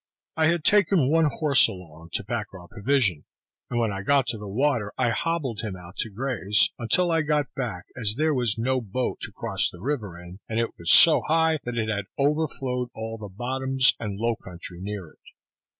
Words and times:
I 0.35 0.47
had 0.47 0.63
taken 0.63 1.11
one 1.11 1.25
horse 1.25 1.67
along, 1.67 2.09
to 2.13 2.23
pack 2.23 2.47
our 2.55 2.67
provision, 2.67 3.23
and 3.69 3.79
when 3.79 3.91
I 3.93 4.01
got 4.01 4.25
to 4.29 4.39
the 4.39 4.47
water 4.47 4.91
I 4.97 5.11
hobbled 5.11 5.59
him 5.61 5.75
out 5.75 5.95
to 5.97 6.09
graze, 6.09 6.71
until 6.79 7.11
I 7.11 7.21
got 7.21 7.53
back; 7.53 7.85
as 7.95 8.15
there 8.17 8.33
was 8.33 8.57
no 8.57 8.81
boat 8.81 9.19
to 9.21 9.31
cross 9.31 9.69
the 9.69 9.79
river 9.79 10.17
in, 10.17 10.39
and 10.49 10.59
it 10.59 10.75
was 10.75 10.89
so 10.89 11.21
high 11.27 11.59
that 11.65 11.77
it 11.77 11.87
had 11.87 12.05
overflowed 12.17 12.89
all 12.95 13.19
the 13.19 13.29
bottoms 13.29 13.93
and 13.99 14.17
low 14.17 14.35
country 14.35 14.79
near 14.81 15.09
it. 15.09 15.19